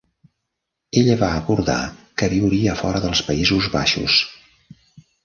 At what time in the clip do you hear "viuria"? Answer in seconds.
2.31-2.75